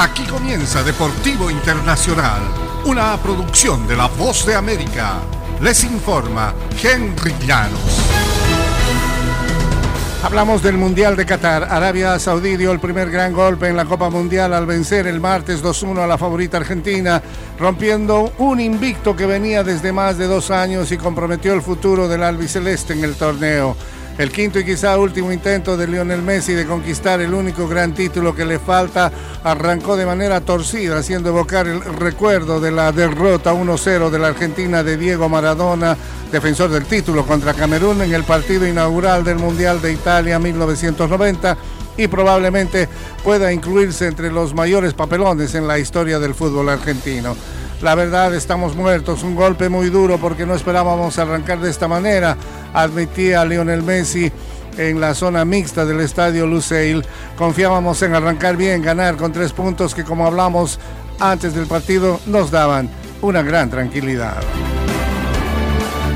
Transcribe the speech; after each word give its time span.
Aquí 0.00 0.24
comienza 0.24 0.82
Deportivo 0.82 1.50
Internacional, 1.50 2.40
una 2.86 3.18
producción 3.18 3.86
de 3.86 3.98
La 3.98 4.06
Voz 4.06 4.46
de 4.46 4.54
América. 4.54 5.16
Les 5.60 5.84
informa 5.84 6.54
Henry 6.82 7.34
Llanos. 7.46 8.00
Hablamos 10.22 10.62
del 10.62 10.78
Mundial 10.78 11.16
de 11.16 11.26
Qatar. 11.26 11.64
Arabia 11.64 12.18
Saudí 12.18 12.56
dio 12.56 12.72
el 12.72 12.80
primer 12.80 13.10
gran 13.10 13.34
golpe 13.34 13.68
en 13.68 13.76
la 13.76 13.84
Copa 13.84 14.08
Mundial 14.08 14.54
al 14.54 14.64
vencer 14.64 15.06
el 15.06 15.20
martes 15.20 15.62
2-1 15.62 15.98
a 15.98 16.06
la 16.06 16.16
favorita 16.16 16.56
Argentina, 16.56 17.20
rompiendo 17.58 18.32
un 18.38 18.58
invicto 18.58 19.14
que 19.14 19.26
venía 19.26 19.62
desde 19.64 19.92
más 19.92 20.16
de 20.16 20.28
dos 20.28 20.50
años 20.50 20.90
y 20.92 20.96
comprometió 20.96 21.52
el 21.52 21.60
futuro 21.60 22.08
del 22.08 22.22
albiceleste 22.22 22.94
en 22.94 23.04
el 23.04 23.16
torneo. 23.16 23.76
El 24.20 24.30
quinto 24.30 24.58
y 24.58 24.66
quizá 24.66 24.98
último 24.98 25.32
intento 25.32 25.78
de 25.78 25.86
Lionel 25.86 26.20
Messi 26.20 26.52
de 26.52 26.66
conquistar 26.66 27.22
el 27.22 27.32
único 27.32 27.66
gran 27.66 27.94
título 27.94 28.34
que 28.34 28.44
le 28.44 28.58
falta 28.58 29.10
arrancó 29.42 29.96
de 29.96 30.04
manera 30.04 30.42
torcida, 30.42 30.98
haciendo 30.98 31.30
evocar 31.30 31.66
el 31.66 31.82
recuerdo 31.82 32.60
de 32.60 32.70
la 32.70 32.92
derrota 32.92 33.54
1-0 33.54 34.10
de 34.10 34.18
la 34.18 34.28
Argentina 34.28 34.82
de 34.82 34.98
Diego 34.98 35.30
Maradona, 35.30 35.96
defensor 36.30 36.68
del 36.68 36.84
título 36.84 37.24
contra 37.24 37.54
Camerún 37.54 38.02
en 38.02 38.12
el 38.12 38.24
partido 38.24 38.66
inaugural 38.66 39.24
del 39.24 39.38
Mundial 39.38 39.80
de 39.80 39.94
Italia 39.94 40.38
1990 40.38 41.56
y 41.96 42.06
probablemente 42.06 42.90
pueda 43.24 43.50
incluirse 43.50 44.06
entre 44.06 44.30
los 44.30 44.52
mayores 44.52 44.92
papelones 44.92 45.54
en 45.54 45.66
la 45.66 45.78
historia 45.78 46.18
del 46.18 46.34
fútbol 46.34 46.68
argentino. 46.68 47.34
La 47.82 47.94
verdad, 47.94 48.34
estamos 48.34 48.76
muertos. 48.76 49.22
Un 49.22 49.34
golpe 49.34 49.70
muy 49.70 49.88
duro 49.88 50.18
porque 50.18 50.44
no 50.44 50.54
esperábamos 50.54 51.18
arrancar 51.18 51.60
de 51.60 51.70
esta 51.70 51.88
manera, 51.88 52.36
admitía 52.74 53.44
Lionel 53.44 53.82
Messi 53.82 54.30
en 54.76 55.00
la 55.00 55.14
zona 55.14 55.46
mixta 55.46 55.86
del 55.86 56.00
estadio 56.00 56.46
Luceil. 56.46 57.04
Confiábamos 57.38 58.02
en 58.02 58.14
arrancar 58.14 58.56
bien, 58.56 58.82
ganar 58.82 59.16
con 59.16 59.32
tres 59.32 59.52
puntos 59.52 59.94
que, 59.94 60.04
como 60.04 60.26
hablamos 60.26 60.78
antes 61.18 61.54
del 61.54 61.66
partido, 61.66 62.20
nos 62.26 62.50
daban 62.50 62.90
una 63.22 63.42
gran 63.42 63.70
tranquilidad. 63.70 64.36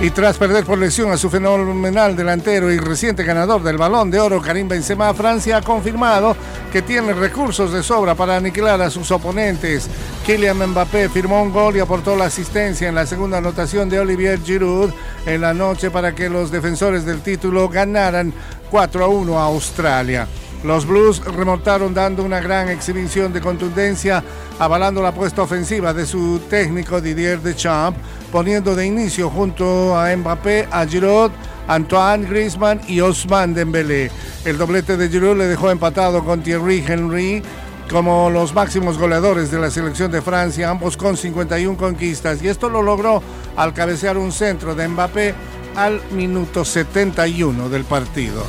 Y 0.00 0.10
tras 0.10 0.36
perder 0.36 0.64
por 0.64 0.78
lesión 0.78 1.12
a 1.12 1.16
su 1.16 1.30
fenomenal 1.30 2.16
delantero 2.16 2.72
y 2.72 2.78
reciente 2.78 3.22
ganador 3.22 3.62
del 3.62 3.76
balón 3.76 4.10
de 4.10 4.18
oro, 4.18 4.42
Karim 4.42 4.66
Benzema, 4.66 5.14
Francia 5.14 5.58
ha 5.58 5.62
confirmado 5.62 6.36
que 6.72 6.80
tiene 6.80 7.12
recursos 7.12 7.70
de 7.70 7.82
sobra 7.82 8.14
para 8.14 8.36
aniquilar 8.36 8.80
a 8.80 8.88
sus 8.88 9.10
oponentes. 9.10 9.88
Kylian 10.24 10.70
Mbappé 10.70 11.10
firmó 11.10 11.42
un 11.42 11.52
gol 11.52 11.76
y 11.76 11.80
aportó 11.80 12.16
la 12.16 12.24
asistencia 12.24 12.88
en 12.88 12.94
la 12.94 13.04
segunda 13.04 13.38
anotación 13.38 13.90
de 13.90 14.00
Olivier 14.00 14.40
Giroud 14.42 14.90
en 15.26 15.42
la 15.42 15.52
noche 15.52 15.90
para 15.90 16.14
que 16.14 16.30
los 16.30 16.50
defensores 16.50 17.04
del 17.04 17.20
título 17.20 17.68
ganaran 17.68 18.32
4 18.70 19.04
a 19.04 19.08
1 19.08 19.38
a 19.38 19.44
Australia. 19.44 20.26
Los 20.64 20.86
Blues 20.86 21.22
remontaron 21.24 21.92
dando 21.92 22.22
una 22.22 22.40
gran 22.40 22.68
exhibición 22.68 23.32
de 23.32 23.40
contundencia, 23.40 24.22
avalando 24.58 25.02
la 25.02 25.08
apuesta 25.08 25.42
ofensiva 25.42 25.92
de 25.92 26.06
su 26.06 26.40
técnico 26.48 27.00
Didier 27.00 27.40
Deschamps, 27.40 27.98
poniendo 28.30 28.74
de 28.74 28.86
inicio 28.86 29.28
junto 29.28 29.98
a 29.98 30.16
Mbappé, 30.16 30.68
a 30.70 30.86
Giroud, 30.86 31.32
Antoine 31.68 32.28
Griezmann 32.28 32.80
y 32.88 33.00
Osman 33.00 33.54
Dembélé. 33.54 34.10
El 34.44 34.58
doblete 34.58 34.96
de 34.96 35.08
Giroud 35.08 35.38
le 35.38 35.46
dejó 35.46 35.70
empatado 35.70 36.24
con 36.24 36.42
Thierry 36.42 36.84
Henry 36.86 37.42
como 37.90 38.30
los 38.30 38.54
máximos 38.54 38.96
goleadores 38.96 39.50
de 39.50 39.58
la 39.58 39.70
selección 39.70 40.10
de 40.10 40.22
Francia, 40.22 40.70
ambos 40.70 40.96
con 40.96 41.16
51 41.16 41.76
conquistas, 41.76 42.42
y 42.42 42.48
esto 42.48 42.70
lo 42.70 42.82
logró 42.82 43.22
al 43.54 43.74
cabecear 43.74 44.16
un 44.16 44.32
centro 44.32 44.74
de 44.74 44.88
Mbappé 44.88 45.34
al 45.76 46.00
minuto 46.12 46.64
71 46.64 47.68
del 47.68 47.84
partido. 47.84 48.44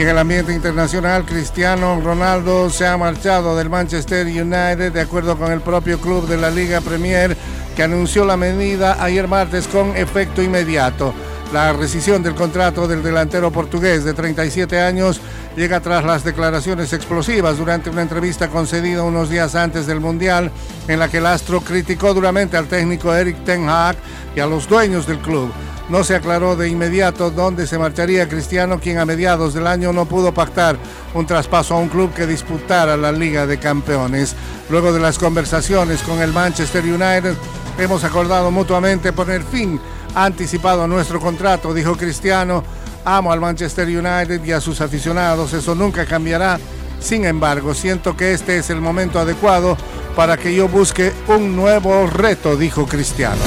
En 0.00 0.08
el 0.08 0.16
ambiente 0.16 0.54
internacional, 0.54 1.26
Cristiano 1.26 2.00
Ronaldo 2.00 2.70
se 2.70 2.86
ha 2.86 2.96
marchado 2.96 3.54
del 3.54 3.68
Manchester 3.68 4.26
United 4.26 4.92
de 4.92 5.00
acuerdo 5.00 5.36
con 5.36 5.52
el 5.52 5.60
propio 5.60 6.00
club 6.00 6.26
de 6.26 6.38
la 6.38 6.50
Liga 6.50 6.80
Premier 6.80 7.36
que 7.80 7.84
anunció 7.84 8.26
la 8.26 8.36
medida 8.36 9.02
ayer 9.02 9.26
martes 9.26 9.66
con 9.66 9.96
efecto 9.96 10.42
inmediato. 10.42 11.14
La 11.50 11.72
rescisión 11.72 12.22
del 12.22 12.34
contrato 12.34 12.86
del 12.86 13.02
delantero 13.02 13.50
portugués 13.50 14.04
de 14.04 14.12
37 14.12 14.78
años 14.78 15.18
llega 15.56 15.80
tras 15.80 16.04
las 16.04 16.22
declaraciones 16.22 16.92
explosivas 16.92 17.56
durante 17.56 17.88
una 17.88 18.02
entrevista 18.02 18.48
concedida 18.48 19.02
unos 19.02 19.30
días 19.30 19.54
antes 19.54 19.86
del 19.86 19.98
Mundial 19.98 20.50
en 20.88 20.98
la 20.98 21.08
que 21.08 21.16
el 21.16 21.26
astro 21.26 21.62
criticó 21.62 22.12
duramente 22.12 22.58
al 22.58 22.66
técnico 22.66 23.14
Eric 23.14 23.44
Ten 23.46 23.66
Hag 23.70 23.96
y 24.36 24.40
a 24.40 24.46
los 24.46 24.68
dueños 24.68 25.06
del 25.06 25.20
club. 25.20 25.50
No 25.88 26.04
se 26.04 26.14
aclaró 26.14 26.56
de 26.56 26.68
inmediato 26.68 27.30
dónde 27.30 27.66
se 27.66 27.78
marcharía 27.78 28.28
Cristiano, 28.28 28.78
quien 28.78 28.98
a 28.98 29.06
mediados 29.06 29.54
del 29.54 29.66
año 29.66 29.92
no 29.92 30.04
pudo 30.04 30.32
pactar 30.32 30.76
un 31.14 31.26
traspaso 31.26 31.74
a 31.74 31.78
un 31.78 31.88
club 31.88 32.12
que 32.12 32.26
disputara 32.26 32.96
la 32.96 33.10
Liga 33.10 33.46
de 33.46 33.58
Campeones. 33.58 34.36
Luego 34.68 34.92
de 34.92 35.00
las 35.00 35.18
conversaciones 35.18 36.02
con 36.02 36.20
el 36.20 36.32
Manchester 36.32 36.84
United, 36.84 37.34
hemos 37.78 38.04
acordado 38.04 38.50
mutuamente 38.50 39.12
poner 39.12 39.42
fin 39.42 39.80
anticipado 40.14 40.84
a 40.84 40.88
nuestro 40.88 41.20
contrato, 41.20 41.72
dijo 41.74 41.96
Cristiano. 41.96 42.64
Amo 43.04 43.32
al 43.32 43.40
Manchester 43.40 43.88
United 43.88 44.44
y 44.44 44.52
a 44.52 44.60
sus 44.60 44.80
aficionados, 44.80 45.52
eso 45.52 45.74
nunca 45.74 46.04
cambiará. 46.04 46.58
Sin 47.00 47.24
embargo, 47.24 47.74
siento 47.74 48.16
que 48.16 48.32
este 48.34 48.58
es 48.58 48.68
el 48.68 48.80
momento 48.80 49.18
adecuado 49.18 49.76
para 50.14 50.36
que 50.36 50.54
yo 50.54 50.68
busque 50.68 51.12
un 51.28 51.56
nuevo 51.56 52.06
reto, 52.06 52.56
dijo 52.56 52.86
Cristiano. 52.86 53.40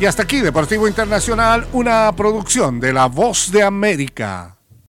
Y 0.00 0.06
hasta 0.06 0.22
aquí, 0.22 0.40
Deportivo 0.40 0.86
Internacional, 0.86 1.66
una 1.72 2.12
producción 2.14 2.78
de 2.78 2.92
La 2.92 3.06
Voz 3.06 3.50
de 3.50 3.62
América. 3.62 4.53